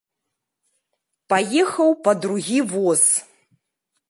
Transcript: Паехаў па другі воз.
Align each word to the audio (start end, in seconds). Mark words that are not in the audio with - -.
Паехаў 1.33 1.89
па 2.09 2.17
другі 2.25 2.59
воз. 2.73 3.03